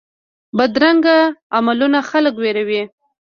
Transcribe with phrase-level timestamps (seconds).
[0.57, 1.17] بدرنګه
[1.57, 2.81] عملونه خلک ویروي